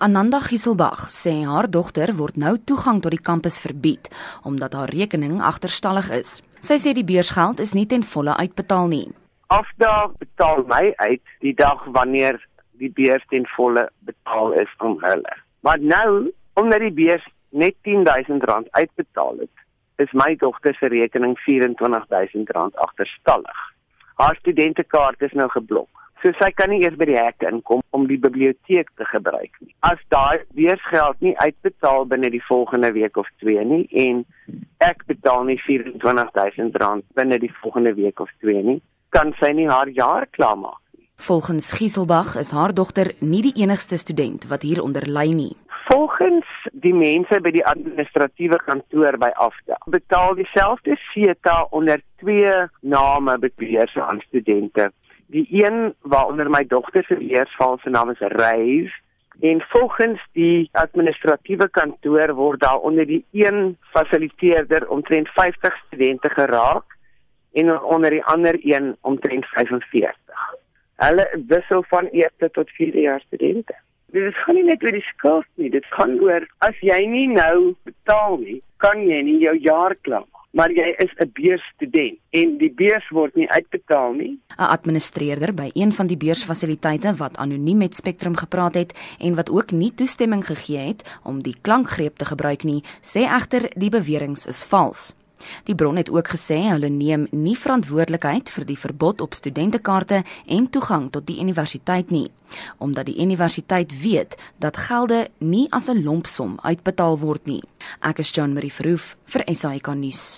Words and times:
Ananda 0.00 0.38
Gieselbag 0.38 1.08
sê 1.10 1.32
haar 1.42 1.66
dogter 1.66 2.12
word 2.14 2.36
nou 2.38 2.52
toegang 2.70 3.00
tot 3.02 3.10
die 3.10 3.24
kampus 3.28 3.56
verbied 3.58 4.06
omdat 4.46 4.76
haar 4.78 4.92
rekening 4.94 5.40
agterstallig 5.42 6.10
is. 6.14 6.36
Sy 6.62 6.76
sê 6.78 6.92
die 6.94 7.06
beursgeld 7.06 7.58
is 7.64 7.74
nie 7.74 7.86
ten 7.90 8.04
volle 8.06 8.36
uitbetaal 8.38 8.86
nie. 8.92 9.08
Afdag 9.50 10.14
betaal 10.22 10.62
my 10.70 10.92
uit 11.02 11.34
die 11.42 11.54
dag 11.58 11.82
wanneer 11.96 12.38
die 12.78 12.92
beurs 12.94 13.26
ten 13.34 13.46
volle 13.56 13.88
betaal 14.06 14.54
is 14.62 14.70
om 14.78 14.94
hulle. 15.02 15.34
Maar 15.66 15.82
nou, 15.82 16.30
omdat 16.54 16.84
die 16.86 16.94
beurs 16.94 17.26
net 17.50 17.74
R10000 17.82 18.70
uitbetaal 18.70 19.42
het, 19.42 19.66
is 19.98 20.14
my 20.14 20.36
dogter 20.38 20.78
se 20.78 20.86
rekening 20.94 21.34
R24000 21.42 22.78
agterstallig. 22.86 23.62
Haar 24.22 24.38
studentekaart 24.38 25.22
is 25.26 25.34
nou 25.34 25.50
geblok. 25.50 25.90
So 26.22 26.32
sy 26.34 26.50
kan 26.58 26.72
nie 26.72 26.80
eers 26.82 26.96
by 26.98 27.06
die 27.06 27.18
hek 27.18 27.44
inkom 27.46 27.82
om 27.94 28.08
die 28.10 28.18
biblioteek 28.18 28.88
te 28.98 29.06
gebruik 29.06 29.54
nie. 29.62 29.70
As 29.86 30.00
daai 30.10 30.42
beursgeld 30.58 31.20
nie 31.22 31.36
uitbetaal 31.38 32.08
binne 32.10 32.30
die 32.34 32.42
volgende 32.48 32.90
week 32.96 33.20
of 33.22 33.28
2 33.44 33.62
nie 33.70 33.84
en 34.02 34.24
ek 34.82 35.06
betaal 35.06 35.46
nie 35.46 35.60
R24000 35.62 37.06
binne 37.14 37.38
die 37.38 37.52
volgende 37.62 37.94
week 37.94 38.18
of 38.20 38.34
2 38.42 38.66
nie, 38.66 38.80
kan 39.14 39.30
sy 39.38 39.52
nie 39.54 39.68
haar 39.70 39.88
jaar 39.94 40.26
klaarmaak 40.34 40.82
nie. 40.96 41.06
Volgens 41.22 41.70
Gieselbag 41.78 42.34
is 42.42 42.50
haar 42.50 42.74
dogter 42.74 43.14
nie 43.20 43.44
die 43.46 43.54
enigste 43.62 43.98
student 43.98 44.50
wat 44.50 44.66
hieronder 44.66 45.06
ly 45.06 45.30
nie. 45.30 45.54
Volgens 45.88 46.46
die 46.74 46.92
mense 46.92 47.38
by 47.40 47.54
die 47.54 47.64
administratiewe 47.64 48.58
kantoor 48.66 49.16
by 49.22 49.30
Afda 49.38 49.78
betaal 49.86 50.34
dieselfde 50.36 50.98
SETA 51.12 51.60
onder 51.70 52.02
twee 52.20 52.66
name 52.82 53.38
beheerse 53.54 54.02
aan 54.02 54.18
studente. 54.26 54.90
Die 55.28 55.46
een 55.50 55.94
waaronder 56.00 56.48
my 56.50 56.64
dogter 56.66 57.04
se 57.04 57.16
leersval 57.20 57.78
se 57.82 57.90
naam 57.90 58.10
is 58.10 58.20
Reis 58.32 58.92
en 59.40 59.60
volgens 59.68 60.22
die 60.32 60.68
administratiewe 60.72 61.68
kantoor 61.68 62.32
word 62.34 62.60
daar 62.60 62.78
onder 62.80 63.06
die 63.06 63.24
een 63.32 63.76
fasiliteerder 63.92 64.88
omtrent 64.88 65.28
50 65.28 65.76
studente 65.86 66.30
geraak 66.30 66.96
en 67.52 67.82
onder 67.82 68.10
die 68.10 68.24
ander 68.24 68.56
een 68.62 68.96
omtrent 69.00 69.46
45. 69.46 70.16
Hulle 70.96 71.28
wissel 71.46 71.84
van 71.88 72.06
eerste 72.06 72.50
tot 72.50 72.70
vierde 72.70 73.00
jaar 73.00 73.20
studente. 73.20 73.76
Dit 74.06 74.34
gaan 74.34 74.54
nie 74.54 74.64
net 74.64 74.82
oor 74.82 74.96
die 74.96 75.06
skuld 75.12 75.46
nie, 75.54 75.70
dit 75.70 75.84
gaan 75.92 76.16
oor 76.24 76.48
as 76.64 76.80
jy 76.80 77.04
nie 77.06 77.28
nou 77.28 77.74
betaal 77.84 78.40
nie, 78.40 78.62
kan 78.76 79.04
jy 79.04 79.20
nie 79.22 79.38
jou 79.44 79.56
jaar 79.60 79.94
klaar 80.00 80.24
maar 80.50 80.70
jy 80.72 80.94
is 80.98 81.12
'n 81.16 81.30
beursstudent 81.32 82.18
en 82.30 82.58
die 82.58 82.72
beurs 82.72 83.08
word 83.08 83.34
nie 83.34 83.50
uitbetaal 83.50 84.12
nie. 84.12 84.38
'n 84.56 84.62
Administreerder 84.62 85.54
by 85.54 85.70
een 85.74 85.92
van 85.92 86.06
die 86.06 86.16
beursfasiliteite 86.16 87.14
wat 87.14 87.36
anoniem 87.36 87.78
met 87.78 87.94
Spectrum 87.94 88.36
gepraat 88.36 88.74
het 88.74 88.98
en 89.18 89.34
wat 89.34 89.50
ook 89.50 89.70
nie 89.70 89.94
toestemming 89.94 90.46
gegee 90.46 90.86
het 90.86 91.18
om 91.22 91.42
die 91.42 91.56
klankgreep 91.60 92.16
te 92.16 92.24
gebruik 92.24 92.62
nie, 92.62 92.82
sê 93.00 93.20
egter 93.20 93.70
die 93.76 93.90
beweringe 93.90 94.48
is 94.48 94.64
vals. 94.64 95.14
Die 95.64 95.74
bron 95.74 95.96
het 95.96 96.10
ook 96.10 96.28
gesê 96.34 96.58
hulle 96.66 96.90
neem 96.92 97.26
nie 97.30 97.56
verantwoordelikheid 97.56 98.50
vir 98.54 98.66
die 98.70 98.78
verbod 98.78 99.22
op 99.24 99.36
studentekaarte 99.38 100.22
en 100.46 100.70
toegang 100.74 101.08
tot 101.14 101.26
die 101.30 101.38
universiteit 101.44 102.10
nie, 102.14 102.26
omdat 102.78 103.10
die 103.10 103.18
universiteit 103.22 103.94
weet 104.02 104.36
dat 104.58 104.82
gelde 104.88 105.28
nie 105.38 105.66
as 105.70 105.88
'n 105.88 106.04
lompsom 106.04 106.58
uitbetaal 106.62 107.18
word 107.18 107.46
nie. 107.46 107.62
Ek 108.00 108.18
is 108.18 108.30
John 108.30 108.52
Marie 108.52 108.72
Verhoef 108.72 109.16
vir 109.26 109.42
SAK 109.46 109.94
nuus. 109.94 110.36